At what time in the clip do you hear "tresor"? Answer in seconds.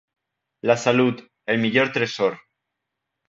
1.99-2.39